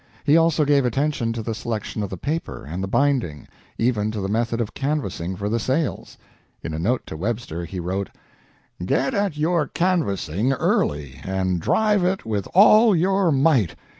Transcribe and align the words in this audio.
He 0.23 0.35
also 0.35 0.65
gave 0.65 0.83
attention 0.83 1.31
to 1.33 1.43
the 1.43 1.53
selection 1.53 2.01
of 2.01 2.09
the 2.09 2.17
paper 2.17 2.65
and 2.65 2.81
the 2.81 2.87
binding 2.87 3.47
even 3.77 4.09
to 4.09 4.19
the 4.19 4.27
method 4.29 4.59
of 4.59 4.73
canvassing 4.73 5.35
for 5.35 5.47
the 5.47 5.59
sales. 5.59 6.17
In 6.63 6.73
a 6.73 6.79
note 6.79 7.05
to 7.05 7.15
Webster, 7.15 7.65
he 7.65 7.79
wrote: 7.79 8.09
"Get 8.83 9.13
at 9.13 9.37
your 9.37 9.67
canvassing 9.67 10.53
early 10.53 11.21
and 11.23 11.59
drive 11.61 12.03
it 12.03 12.25
with 12.25 12.47
all 12.55 12.95
your 12.95 13.31
might 13.31 13.75